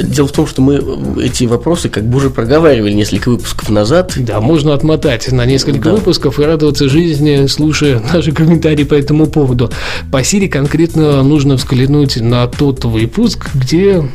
[0.01, 0.81] Дело в том, что мы
[1.23, 4.13] эти вопросы как бы уже проговаривали несколько выпусков назад.
[4.17, 5.91] Да, можно отмотать на несколько Да.
[5.95, 9.71] выпусков и радоваться жизни, слушая наши комментарии по этому поводу.
[10.11, 14.09] По Сири конкретно нужно взглянуть на тот выпуск, где,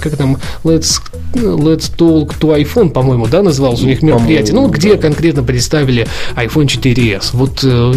[0.00, 1.00] как там, Let's,
[1.34, 5.02] Let's Talk to iPhone, по-моему, да, назывался у них мероприятие, ну, где да.
[5.02, 7.30] конкретно представили iPhone 4s.
[7.32, 7.94] Вот э,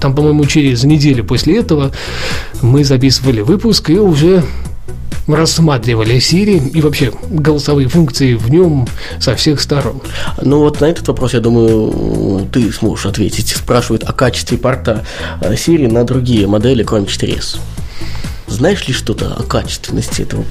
[0.00, 1.92] там, по-моему, через неделю после этого
[2.60, 4.42] мы записывали выпуск и уже
[5.28, 8.88] рассматривали Siri и вообще голосовые функции в нем
[9.20, 10.00] со всех сторон.
[10.42, 13.48] Ну вот на этот вопрос, я думаю, ты сможешь ответить.
[13.48, 15.04] Спрашивают о качестве порта
[15.40, 17.58] э, Siri на другие модели, кроме 4S.
[18.52, 20.44] Знаешь ли что-то о качественности этого?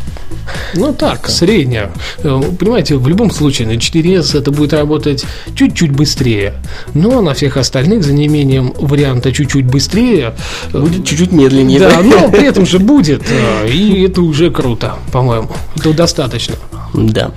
[0.73, 1.91] Ну так, средняя.
[2.19, 6.55] Э, понимаете, в любом случае на 4S это будет работать чуть-чуть быстрее.
[6.93, 10.35] Но на всех остальных, за неимением варианта чуть-чуть быстрее,
[10.73, 11.79] э, будет чуть-чуть медленнее.
[11.79, 13.23] Да, но при этом же будет.
[13.29, 15.49] Э, и это уже круто, по-моему.
[15.75, 16.55] Это достаточно.
[16.93, 17.31] Да.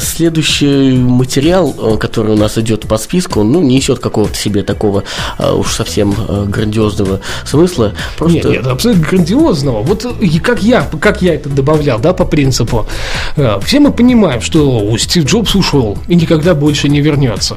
[0.00, 5.04] Следующий материал, который у нас идет по списку, ну, несет какого-то себе такого
[5.38, 6.14] уж совсем
[6.48, 7.92] грандиозного смысла.
[8.18, 8.36] Просто...
[8.36, 9.82] Нет, нет, абсолютно грандиозного.
[9.82, 10.06] Вот
[10.42, 12.86] как я, как я это добавлял, да, по принципу.
[13.36, 17.56] Э, все мы понимаем, что Стив Джобс ушел и никогда больше не вернется.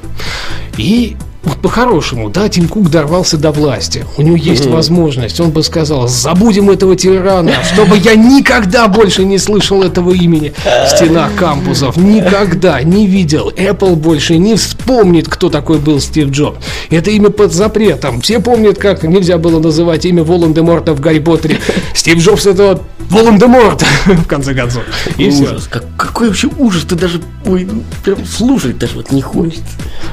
[0.78, 1.16] И
[1.48, 4.06] вот по-хорошему, да, Тим Кук дорвался до власти.
[4.18, 4.74] У него есть mm-hmm.
[4.74, 5.40] возможность.
[5.40, 10.90] Он бы сказал, забудем этого тирана, чтобы я никогда больше не слышал этого имени в
[10.90, 11.98] стенах кампусов.
[11.98, 13.52] Никогда не видел.
[13.56, 16.58] Apple больше не вспомнит, кто такой был Стив Джобс.
[16.90, 18.22] Это имя под запретом.
[18.22, 21.60] Все помнят, как нельзя было называть имя Волан-де-Морта в Гарри Поттере.
[21.94, 22.80] Стив Джобс это
[23.10, 24.84] Волан-де-Морт, в конце концов.
[25.18, 25.62] И ужас.
[25.62, 25.70] Все.
[25.70, 26.84] Как, какой вообще ужас.
[26.84, 27.68] Ты даже ой,
[28.04, 29.64] прям слушать даже вот не хочется.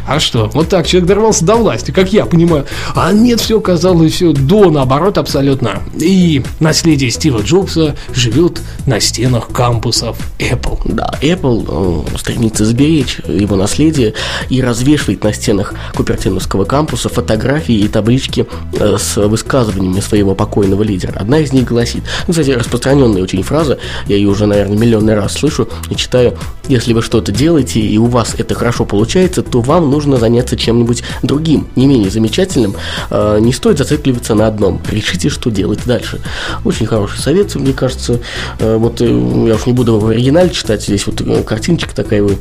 [0.06, 0.50] А что?
[0.52, 2.66] Вот так человек дорвался до власти, как я понимаю.
[2.94, 5.82] А нет, все казалось все до наоборот абсолютно.
[5.98, 10.80] И наследие Стива Джобса живет на стенах кампусов Apple.
[10.84, 14.14] Да, Apple э, стремится сберечь его наследие
[14.48, 21.18] и развешивает на стенах Купертиновского кампуса фотографии и таблички э, с высказываниями своего покойного лидера.
[21.18, 25.34] Одна из них гласит, ну, кстати, распространенная очень фраза, я ее уже, наверное, миллионный раз
[25.34, 26.37] слышу и читаю,
[26.68, 31.02] если вы что-то делаете и у вас это хорошо получается, то вам нужно заняться чем-нибудь
[31.22, 32.74] другим, не менее замечательным.
[33.11, 34.81] Э, не стоит зацикливаться на одном.
[34.90, 36.20] Решите, что делать дальше.
[36.64, 38.20] Очень хороший совет, мне кажется.
[38.59, 42.38] Э, вот э, я уж не буду в оригинале читать, здесь вот картиночка такая вы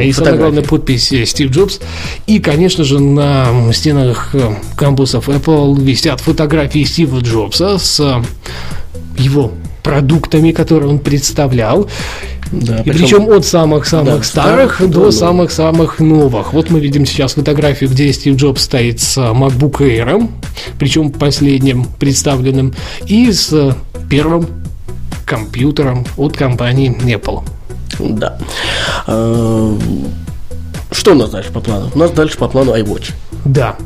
[0.00, 1.80] и самая главная подпись Стив Джобс.
[2.28, 4.34] И, конечно же, на стенах
[4.76, 8.22] кампусов Apple висят фотографии Стива Джобса с
[9.18, 11.88] его продуктами, которые он представлял.
[12.52, 16.52] Да, и причем, причем от самых-самых да, старых, старых до самых-самых новых.
[16.52, 20.28] Вот мы видим сейчас фотографию, где Стив Джобс стоит с MacBook Air,
[20.78, 22.74] причем последним представленным,
[23.06, 23.74] и с
[24.10, 24.46] первым
[25.24, 27.42] компьютером от компании Apple.
[27.98, 28.38] Да.
[29.06, 29.78] А,
[30.90, 31.90] что у нас дальше по плану?
[31.94, 33.12] У нас дальше по плану iWatch.
[33.44, 33.76] Да.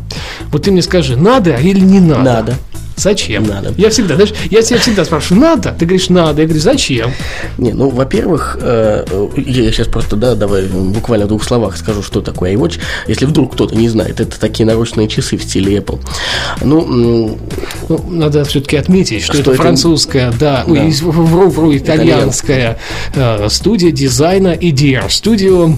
[0.50, 2.22] Вот ты мне скажи, надо или не надо?
[2.22, 2.54] Надо.
[2.96, 3.44] Зачем?
[3.44, 3.74] Надо.
[3.76, 5.76] Я всегда, знаешь, я тебя всегда спрашиваю, надо?
[5.78, 6.40] Ты говоришь, надо.
[6.40, 7.10] Я говорю, зачем?
[7.58, 9.04] Не, ну, во-первых, э,
[9.36, 12.78] я сейчас просто, да, давай буквально в двух словах скажу, что такое iWatch.
[13.06, 16.00] Если вдруг кто-то не знает, это такие наручные часы в стиле Apple.
[16.62, 17.38] Ну,
[17.88, 20.74] ну надо все-таки отметить, что, что это, это французская, да, да.
[20.74, 22.78] Ну, вру, вру, итальянская
[23.14, 25.76] э, студия дизайна EDR Studio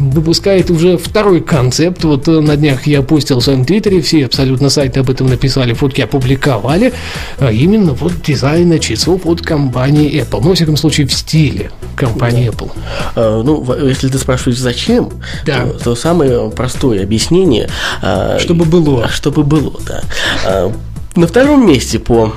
[0.00, 2.02] выпускает уже второй концепт.
[2.02, 5.72] Вот э, на днях я постил в своем твиттере, все абсолютно сайты об этом написали,
[5.72, 6.92] фотки опубликовал критиковали
[7.38, 10.40] а именно вот дизайна часов от компании Apple.
[10.42, 12.52] Ну, во всяком случае, в стиле компании да.
[12.52, 12.70] Apple.
[13.14, 15.10] А, ну, если ты спрашиваешь, зачем,
[15.44, 15.66] да.
[15.66, 17.68] то, то самое простое объяснение...
[18.02, 19.08] А, чтобы было.
[19.08, 20.72] Чтобы было, да.
[21.14, 22.34] На втором месте по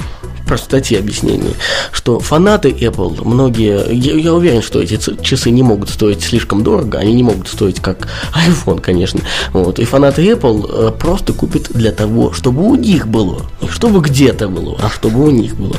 [0.49, 1.53] простоте объяснения,
[1.91, 6.97] что фанаты Apple, многие, я, я уверен, что эти часы не могут стоить слишком дорого,
[6.97, 8.07] они не могут стоить как
[8.47, 9.21] iPhone, конечно.
[9.53, 13.99] Вот, и фанаты Apple э, просто купят для того, чтобы у них было, не чтобы
[13.99, 15.75] где-то было, а чтобы у них было.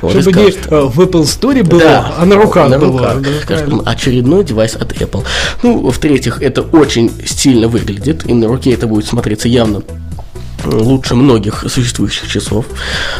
[0.00, 2.92] Вот, чтобы скажут, не э, в Apple Store было, да, а на руках на было.
[2.92, 5.24] Руках, да, скажем, очередной девайс от Apple.
[5.62, 9.82] Ну, в-третьих, это очень стильно выглядит, и на руке это будет смотреться явно
[10.66, 12.66] лучше многих существующих часов.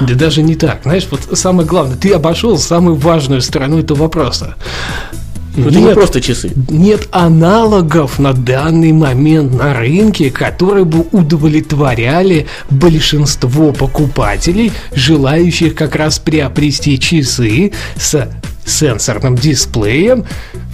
[0.01, 0.81] Да даже не так.
[0.83, 4.57] Знаешь, вот самое главное, ты обошел самую важную сторону этого вопроса.
[5.57, 6.53] Ну, это нет, не просто часы.
[6.69, 16.19] Нет аналогов на данный момент на рынке, которые бы удовлетворяли большинство покупателей, желающих как раз
[16.19, 18.29] приобрести часы с
[18.67, 20.27] сенсорным дисплеем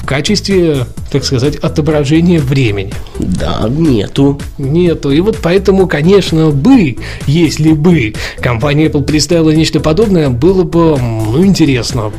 [0.03, 2.93] в качестве, так сказать, отображения времени.
[3.19, 4.41] Да, нету.
[4.59, 5.11] Нету.
[5.11, 11.45] И вот поэтому, конечно, бы, если бы компания Apple представила нечто подобное, было бы ну,
[11.45, 12.13] интересно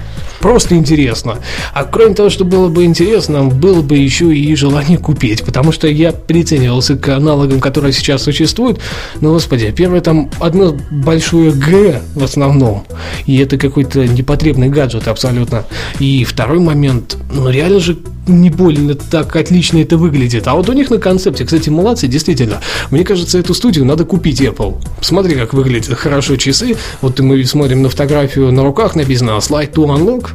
[0.44, 1.38] просто интересно.
[1.74, 5.88] А кроме того, что было бы интересно, было бы еще и желание купить, потому что
[5.88, 8.82] я приценивался к аналогам, которые сейчас существуют.
[9.22, 12.84] Но, господи, первое там одно большое Г в основном,
[13.26, 15.64] и это какой-то непотребный гаджет абсолютно.
[16.00, 20.48] И второй момент, ну реально же не больно так отлично это выглядит.
[20.48, 22.62] А вот у них на концепте, кстати, молодцы, действительно.
[22.92, 24.82] Мне кажется, эту студию надо купить Apple.
[25.02, 26.76] Смотри, как выглядят хорошо часы.
[27.02, 30.32] Вот мы смотрим на фотографию на руках, написано Slide to Unlock.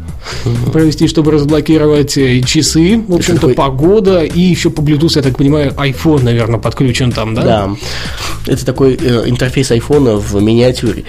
[0.73, 3.03] Провести, чтобы разблокировать э, часы.
[3.07, 4.23] В общем-то, такой- погода.
[4.25, 7.43] И еще по Bluetooth, я так понимаю, iPhone, наверное, подключен там, да?
[7.43, 7.71] Да.
[8.47, 11.05] Это такой э, интерфейс айфона в миниатюре.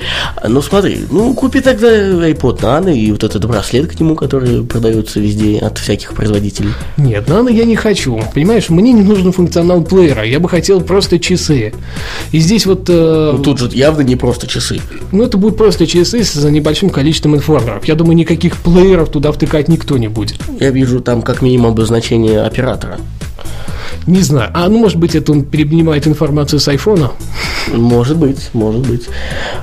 [0.48, 5.20] Ну смотри, ну купи тогда iPod Nano и вот этот браслет к нему, который продается
[5.20, 6.70] везде от всяких производителей.
[6.98, 8.20] Нет, нано я не хочу.
[8.34, 10.24] Понимаешь, мне не нужен функционал плеера.
[10.26, 11.74] Я бы хотел просто часы.
[12.32, 12.86] И здесь вот...
[12.90, 14.80] э, Ну, тут же явно не просто часы.
[15.12, 17.86] Ну, это будут просто часы с небольшим количеством информеров.
[17.86, 18.79] Я думаю, никаких плееров
[19.12, 20.40] туда втыкать никто не будет.
[20.60, 23.00] Я вижу там как минимум обозначение оператора.
[24.08, 24.50] Не знаю.
[24.54, 27.12] А, ну, может быть, это он перенимает информацию с айфона?
[27.74, 29.08] Может быть, может быть.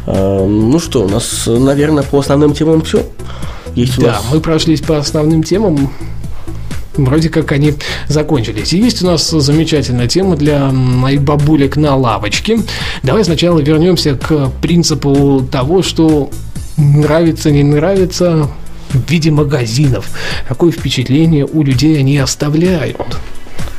[0.07, 3.05] А, ну что, у нас, наверное, по основным темам все.
[3.75, 5.91] Есть Да, нас мы прошлись по основным темам.
[6.95, 7.75] Вроде как они
[8.09, 8.73] закончились.
[8.73, 12.61] И есть у нас замечательная тема для моих бабулек на лавочке.
[13.03, 16.31] Давай сначала вернемся к принципу того, что
[16.79, 18.49] нравится, не нравится
[18.91, 20.11] в виде магазинов.
[20.49, 23.19] Какое впечатление у людей они оставляют.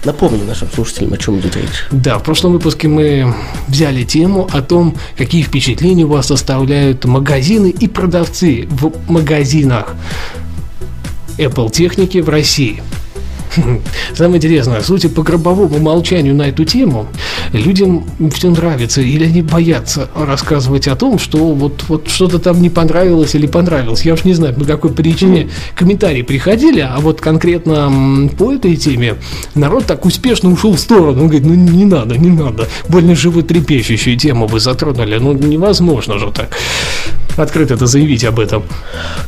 [0.03, 1.85] Напомню нашим слушателям, о чем идет речь.
[1.91, 3.33] Да, в прошлом выпуске мы
[3.67, 9.95] взяли тему о том, какие впечатления у вас оставляют магазины и продавцы в магазинах
[11.37, 12.81] Apple техники в России.
[14.13, 17.07] Самое интересное, судя по гробовому молчанию на эту тему,
[17.53, 22.69] людям все нравится или они боятся рассказывать о том, что вот, вот что-то там не
[22.69, 24.03] понравилось или понравилось.
[24.03, 29.15] Я уж не знаю, по какой причине комментарии приходили, а вот конкретно по этой теме
[29.55, 31.21] народ так успешно ушел в сторону.
[31.23, 32.67] Он говорит, ну не надо, не надо.
[32.87, 35.17] Больно животрепещущую тему вы затронули.
[35.17, 36.55] Ну невозможно же так
[37.37, 38.63] открыто это заявить об этом.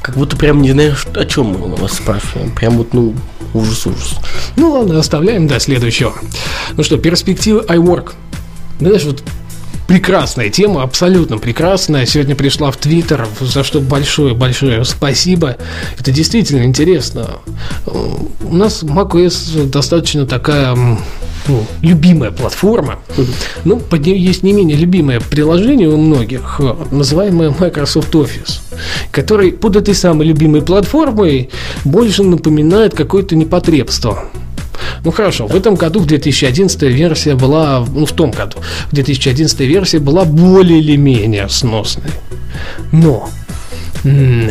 [0.02, 2.52] Как будто прям не знаешь, о чем мы вас спрашиваем.
[2.52, 3.16] Прям вот, ну,
[3.54, 4.18] ужас-ужас.
[4.56, 6.14] Ну ладно, оставляем до следующего.
[6.76, 8.14] Ну что, перспективы iWork.
[8.80, 9.24] Знаешь, вот
[9.90, 12.06] прекрасная тема, абсолютно прекрасная.
[12.06, 15.58] Сегодня пришла в Твиттер, за что большое-большое спасибо.
[16.00, 17.40] Это действительно интересно.
[17.88, 20.76] У нас macOS достаточно такая
[21.48, 23.00] ну, любимая платформа.
[23.66, 28.60] Ну, под ней есть не менее любимое приложение у многих, называемое Microsoft Office,
[29.10, 31.50] который под этой самой любимой платформой
[31.84, 34.26] больше напоминает какое-то непотребство.
[35.04, 38.58] Ну хорошо, в этом году, в 2011 версия была, ну в том году,
[38.92, 42.12] в 2011 версия была более или менее сносной.
[42.92, 43.30] Но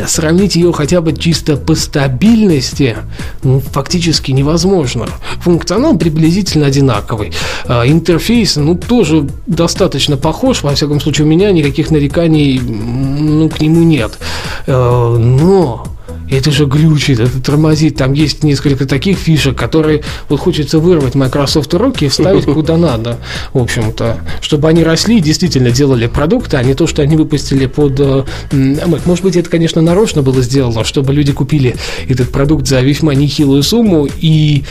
[0.06, 2.96] сравнить ее хотя бы чисто по стабильности
[3.42, 5.06] ну, фактически невозможно.
[5.40, 7.32] Функционал приблизительно одинаковый.
[7.66, 10.62] А, интерфейс, ну, тоже достаточно похож.
[10.62, 14.18] Во всяком случае, у меня никаких нареканий ну, к нему нет.
[14.66, 15.86] Э, Но
[16.30, 17.96] это же глючит, это тормозит.
[17.96, 23.18] Там есть несколько таких фишек, которые вот хочется вырвать Microsoft руки и вставить куда надо,
[23.52, 27.66] в общем-то, чтобы они росли и действительно делали продукты, а не то, что они выпустили
[27.66, 29.02] под э, Mac.
[29.04, 31.76] Может быть, это, конечно, нарочно было сделано, чтобы люди купили
[32.08, 34.64] этот продукт за весьма нехилую сумму и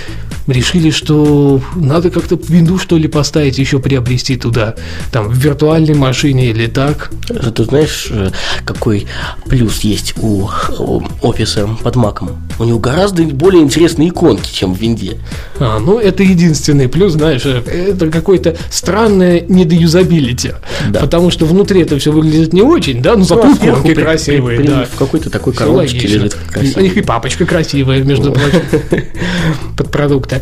[0.47, 4.75] решили, что надо как-то Windows, что ли, поставить, еще приобрести туда,
[5.11, 7.11] там, в виртуальной машине или так.
[7.55, 8.29] Ты знаешь, э,
[8.65, 9.07] какой
[9.45, 12.37] плюс есть у, у офиса под маком?
[12.59, 15.17] У него гораздо более интересные иконки, чем в винде.
[15.59, 20.53] А, ну, это единственный плюс, знаешь, э, это какое-то странное недоюзабилити.
[20.89, 21.01] Да.
[21.01, 23.93] Потому что внутри это все выглядит не очень, да, ну зато Ну, а сверху иконки
[23.95, 24.85] при- красивые, при- при- да.
[24.85, 26.83] В какой-то такой коробочке лежит У красивый.
[26.83, 28.61] них и папочка красивая, между прочим,
[29.77, 30.36] под продукты.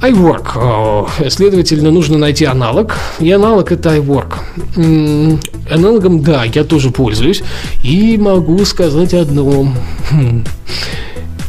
[0.00, 0.56] iWork.
[0.56, 2.96] О, Следовательно, нужно найти аналог.
[3.18, 5.38] И аналог это iWork.
[5.70, 7.42] Аналогом, да, я тоже пользуюсь.
[7.82, 9.72] И могу сказать одно.
[10.10, 10.44] Хм.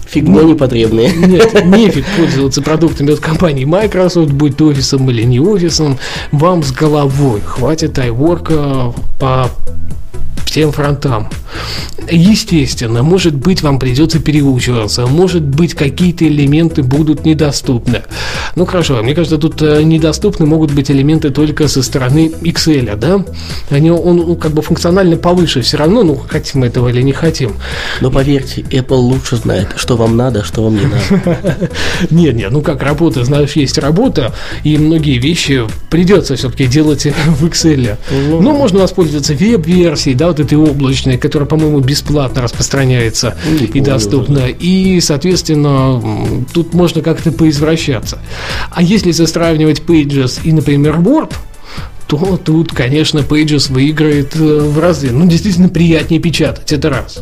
[0.08, 1.12] Фигня непотребная.
[1.12, 5.98] Нет, нефиг пользоваться продуктами от компании Microsoft, будь то офисом или не офисом,
[6.32, 9.50] вам с головой хватит iWork по
[10.46, 11.30] всем фронтам.
[12.10, 18.04] Естественно, может быть, вам придется переучиваться, может быть, какие-то элементы будут недоступны.
[18.56, 23.26] Ну хорошо, мне кажется, тут э, недоступны могут быть элементы только со стороны Excel, да?
[23.70, 27.14] Они, он ну, как бы функционально повыше все равно, ну, хотим мы этого или не
[27.14, 27.54] хотим.
[28.02, 31.70] Но поверьте, Apple лучше знает, что вам надо, что вам не надо.
[32.12, 37.46] Нет, нет, ну как работа, знаешь, есть работа, и многие вещи придется все-таки делать в
[37.46, 37.98] Excel.
[38.12, 43.68] Ну, Ну, можно воспользоваться веб-версией, да, вот этой облачной, которая, по-моему, бесплатно распространяется Не и
[43.68, 44.48] помню доступна.
[44.48, 46.02] И, соответственно,
[46.54, 48.20] тут можно как-то поизвращаться.
[48.72, 51.34] А если сравнивать Pages и, например, Word,
[52.08, 55.12] то тут, конечно, Pages выиграет э, в разы.
[55.12, 57.20] Ну, действительно, приятнее печатать, это раз.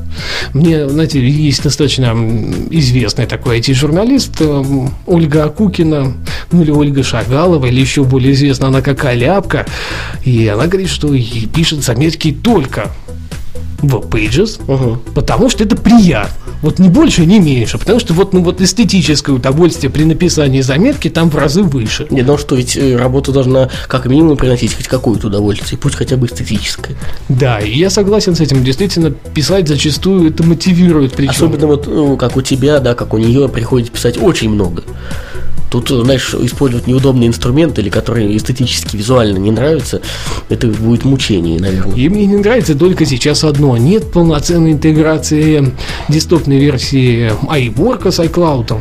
[0.53, 2.15] Мне, знаете, есть достаточно
[2.69, 4.63] известный такой IT-журналист э,
[5.07, 6.13] Ольга Акукина,
[6.51, 9.65] ну или Ольга Шагалова, или еще более известна она как Аляпка,
[10.23, 11.09] и она говорит, что
[11.53, 12.91] пишет заметки только
[13.79, 14.99] в Pages, угу.
[15.13, 16.44] потому что это приятно.
[16.61, 17.77] Вот не больше, не меньше.
[17.77, 22.07] Потому что вот, ну, вот эстетическое удовольствие при написании заметки там в разы выше.
[22.09, 26.17] Не, ну что, ведь э, работа должна как минимум приносить хоть какое-то удовольствие, пусть хотя
[26.17, 26.95] бы эстетическое.
[27.29, 28.63] Да, и я согласен с этим.
[28.63, 31.13] Действительно, писать зачастую это мотивирует.
[31.13, 31.31] Причем.
[31.31, 34.83] Особенно вот ну, как у тебя, да, как у нее приходится писать очень много.
[35.81, 40.01] Тут, знаешь, использовать неудобный инструмент или который эстетически, визуально не нравится,
[40.49, 41.95] это будет мучение, наверное.
[41.95, 43.75] И мне не нравится только сейчас одно.
[43.75, 45.73] Нет полноценной интеграции
[46.07, 48.79] десктопной версии iWork с iCloud.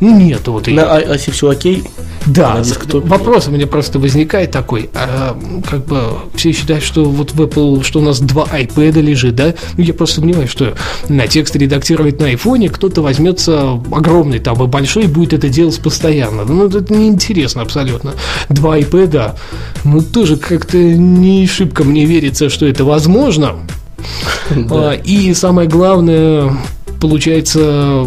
[0.00, 0.76] Ну, нет вот ее.
[0.76, 1.84] На оси все окей?
[2.26, 2.62] Да,
[2.92, 4.90] вопрос у меня просто возникает такой.
[4.94, 5.36] А,
[5.68, 9.54] как бы все считают, что вот в Apple, что у нас два iPad лежит, да?
[9.76, 10.74] Ну, я просто сомневаюсь, что
[11.08, 15.80] на текст редактировать на айфоне кто-то возьмется огромный там и большой и будет это делать
[15.80, 16.44] постоянно.
[16.44, 18.12] Ну, это неинтересно абсолютно.
[18.48, 19.36] Два iPad,
[19.84, 23.56] ну, тоже как-то не шибко мне верится, что это возможно.
[24.70, 26.56] А, и самое главное,
[27.00, 28.06] получается,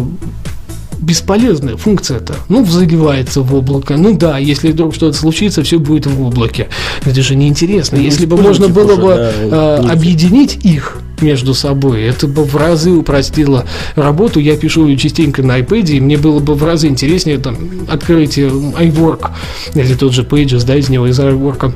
[1.02, 2.36] бесполезная функция это.
[2.48, 3.96] Ну, заливается в облако.
[3.96, 6.68] Ну да, если вдруг что-то случится, все будет в облаке.
[7.04, 7.98] Это же неинтересно.
[7.98, 12.56] Ну, если бы можно было бы да, э, объединить их между собой, это бы в
[12.56, 14.40] разы упростило работу.
[14.40, 17.56] Я пишу ее частенько на iPad, и мне было бы в разы интереснее там,
[17.88, 19.30] открыть iWork
[19.74, 21.72] или тот же Pages, да, из него, из iWork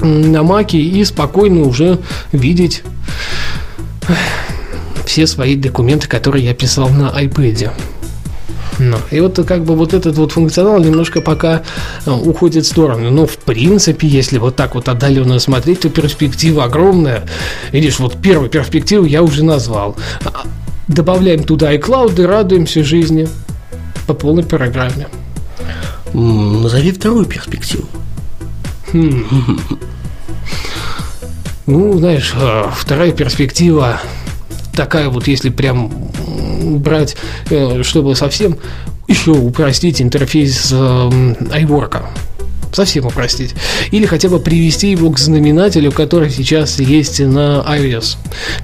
[0.00, 1.98] на Маке и спокойно уже
[2.32, 2.82] видеть
[5.06, 7.70] все свои документы, которые я писал на iPad.
[8.78, 11.62] Ну, и вот как бы вот этот вот функционал немножко пока
[12.06, 13.10] э, уходит в сторону.
[13.10, 17.24] Но в принципе, если вот так вот отдаленно смотреть, то перспектива огромная.
[17.72, 19.96] Видишь, вот первую перспективу я уже назвал.
[20.24, 20.46] А,
[20.88, 23.28] добавляем туда iCloud и радуемся жизни
[24.06, 25.08] по полной программе.
[26.12, 27.86] Назови вторую перспективу.
[28.92, 29.24] Хм.
[31.66, 33.98] Ну, знаешь, э, вторая перспектива
[34.74, 35.90] такая вот, если прям
[36.78, 37.16] брать,
[37.50, 38.56] э, чтобы совсем
[39.08, 42.02] еще упростить интерфейс iWork
[42.74, 43.54] совсем упростить.
[43.92, 48.16] Или хотя бы привести его к знаменателю, который сейчас есть на iOS.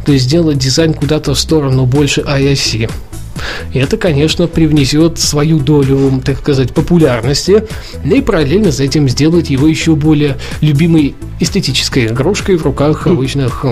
[0.05, 2.91] То есть сделать дизайн куда-то в сторону больше iOS.
[3.73, 7.65] И это, конечно, привнесет свою долю, так сказать, популярности,
[8.05, 13.13] и параллельно с этим сделать его еще более любимой эстетической игрушкой в руках хм.
[13.13, 13.65] обычных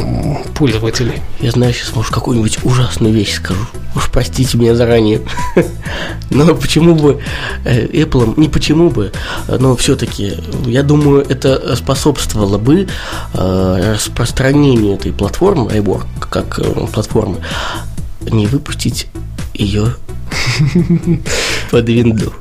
[0.55, 1.21] пользователей.
[1.41, 3.65] Я знаю, сейчас, может, какую-нибудь ужасную вещь скажу.
[3.95, 5.21] Уж простите меня заранее.
[6.31, 7.21] Но почему бы
[7.65, 9.13] э, Apple, не почему бы,
[9.49, 10.35] но все-таки,
[10.67, 12.87] я думаю, это способствовало бы
[13.35, 17.39] э, распространению этой платформы, iWork, как э, платформы,
[18.31, 19.09] не выпустить
[19.59, 19.95] ее
[21.71, 22.33] под винду.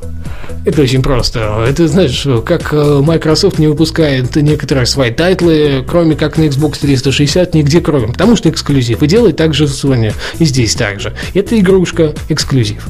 [0.65, 1.65] Это очень просто.
[1.65, 7.53] Это, знаешь, как э, Microsoft не выпускает некоторые свои title'ы, кроме как на Xbox 360,
[7.53, 8.07] нигде кроме.
[8.07, 9.01] Потому что эксклюзив.
[9.01, 10.13] И делает так же Sony.
[10.39, 11.13] И здесь также.
[11.33, 12.85] Это игрушка эксклюзив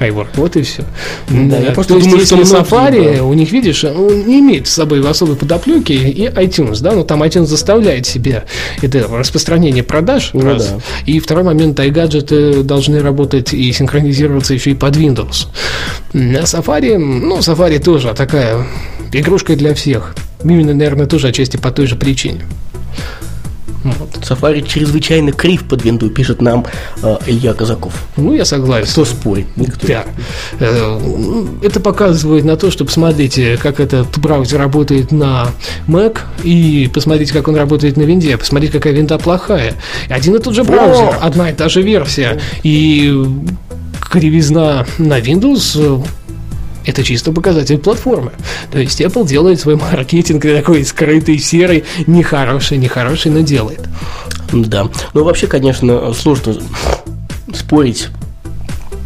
[0.00, 0.28] iWork.
[0.34, 0.84] Вот и все.
[1.28, 4.72] Да, я просто То думаю, есть, если Safari, у них, видишь, он не имеет с
[4.72, 8.44] собой особой подоплеки и iTunes, да, но там iTunes заставляет себя
[8.82, 10.68] это распространение продаж, ну, раз.
[10.68, 10.78] Да.
[11.06, 15.48] И второй момент, iGadget должны работать и синхронизироваться еще и под Windows.
[16.12, 18.66] На Safari, ну, Safari тоже такая
[19.12, 20.14] игрушка для всех.
[20.42, 22.42] Именно, наверное, тоже отчасти по той же причине.
[23.84, 24.08] Вот.
[24.22, 26.64] Safari чрезвычайно крив под винду, пишет нам
[27.02, 27.92] э, Илья Казаков.
[28.16, 28.90] Ну, я согласен.
[28.90, 29.46] Кто спорит?
[29.56, 29.86] Никто.
[29.86, 30.04] Да.
[30.58, 31.00] Э,
[31.62, 35.48] это показывает на то, что посмотрите, как этот браузер работает на
[35.86, 39.74] Mac, и посмотрите, как он работает на винде, посмотрите, какая винда плохая.
[40.08, 41.18] Один и тот же браузер, О!
[41.20, 42.40] одна и та же версия.
[42.62, 43.12] И
[44.10, 46.02] кривизна на Windows
[46.84, 48.32] это чисто показатель платформы.
[48.70, 53.80] То есть Apple делает свой маркетинг такой скрытый, серый, нехороший, нехороший, но делает.
[54.52, 54.88] Да.
[55.14, 56.56] Ну, вообще, конечно, сложно
[57.52, 58.08] спорить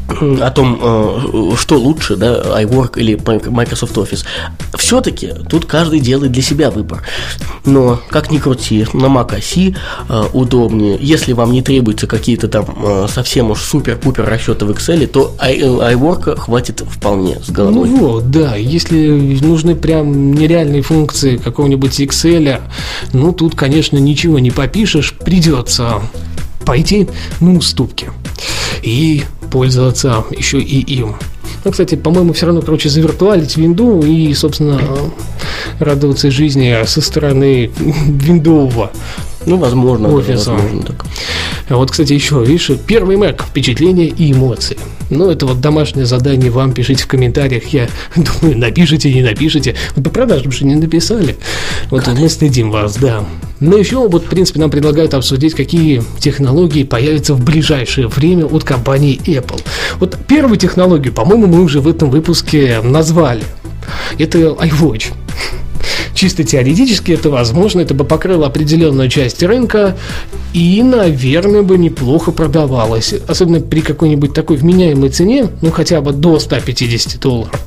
[0.09, 3.14] о том, э, что лучше, да, iWork или
[3.50, 4.24] Microsoft Office.
[4.76, 7.02] Все-таки тут каждый делает для себя выбор.
[7.64, 9.76] Но, как ни крути, на Mac OS
[10.09, 10.96] э, удобнее.
[11.00, 16.36] Если вам не требуются какие-то там э, совсем уж супер-пупер расчеты в Excel, то iWork
[16.36, 17.88] хватит вполне с головой.
[17.88, 18.56] Ну вот, да.
[18.56, 19.09] Если
[19.42, 22.61] нужны прям нереальные функции какого-нибудь Excel,
[23.12, 26.00] ну тут, конечно, ничего не попишешь, придется
[26.64, 27.09] пойти
[27.40, 28.11] на уступки.
[28.82, 31.16] И пользоваться еще и им.
[31.64, 34.80] Ну, кстати, по-моему, все равно, короче, завиртуалить винду и, собственно,
[35.80, 38.90] радоваться жизни со стороны виндового
[39.47, 40.53] ну, возможно, офиса.
[40.53, 41.05] возможно так.
[41.68, 44.78] А вот, кстати, еще, видишь, первый Mac, впечатления и эмоции.
[45.11, 47.64] Ну, это вот домашнее задание вам пишите в комментариях.
[47.68, 49.74] Я думаю, напишите, не напишите.
[49.95, 51.36] Вот по продажам же не написали.
[51.91, 52.22] Вот Конечно.
[52.22, 53.24] мы стыдим вас, да.
[53.61, 58.64] Но еще вот, в принципе, нам предлагают обсудить, какие технологии появятся в ближайшее время от
[58.64, 59.61] компании Apple.
[59.99, 63.43] Вот первую технологию, по-моему, мы уже в этом выпуске назвали.
[64.18, 65.12] Это iWatch.
[66.14, 69.97] Чисто теоретически это возможно, это бы покрыло определенную часть рынка
[70.53, 73.14] и, наверное, бы неплохо продавалось.
[73.26, 77.61] Особенно при какой-нибудь такой вменяемой цене, ну хотя бы до 150 долларов,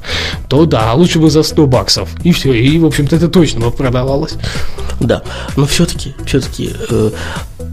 [0.49, 2.09] то да, лучше бы за 100 баксов.
[2.23, 4.33] И все, и, в общем-то, это точно бы продавалось.
[4.99, 5.23] Да,
[5.55, 7.11] но все-таки, все-таки э,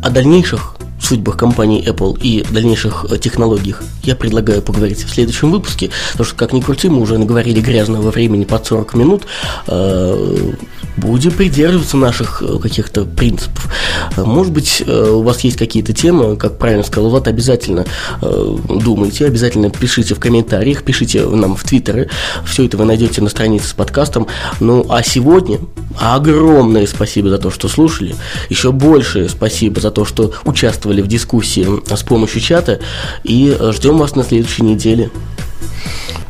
[0.03, 5.91] о дальнейших судьбах компании Apple и дальнейших э, технологиях я предлагаю поговорить в следующем выпуске,
[6.13, 9.27] потому что, как ни крути, мы уже наговорили грязного времени под 40 минут,
[9.67, 10.53] э,
[10.99, 13.69] будем придерживаться наших э, каких-то принципов.
[14.17, 17.85] Может быть, у вас есть какие-то темы, как правильно сказал Влад, обязательно
[18.21, 22.09] думайте, обязательно пишите в комментариях, пишите нам в Твиттеры,
[22.45, 24.27] все это вы найдете на странице с подкастом.
[24.61, 25.59] Ну, а сегодня
[25.99, 28.15] огромное спасибо за то, что слушали,
[28.49, 32.81] еще большее спасибо за то, что участвовали участвовали в дискуссии с помощью чата
[33.25, 35.11] и ждем вас на следующей неделе.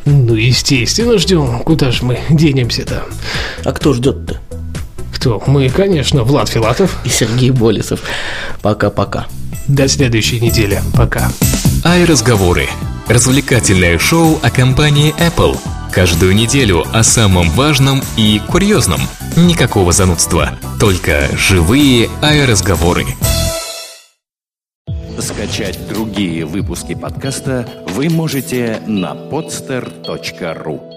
[0.04, 1.62] Ну, естественно, ждем.
[1.64, 3.04] Куда же мы денемся-то?
[3.64, 4.40] А кто ждет-то?
[5.18, 5.42] Кто?
[5.48, 6.96] Мы, конечно, Влад Филатов.
[7.04, 8.02] И Сергей Болесов.
[8.62, 9.26] Пока-пока.
[9.66, 10.80] До следующей недели.
[10.94, 11.28] Пока.
[11.84, 12.68] Ай-разговоры.
[13.08, 15.58] Развлекательное шоу о компании Apple.
[15.90, 19.00] Каждую неделю о самом важном и курьезном.
[19.36, 20.50] Никакого занудства.
[20.78, 23.04] Только живые ай-разговоры.
[25.18, 30.87] Скачать другие выпуски подкаста вы можете на podster.ru